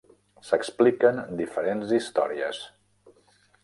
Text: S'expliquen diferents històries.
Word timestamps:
S'expliquen 0.47 1.21
diferents 1.43 1.95
històries. 2.01 2.67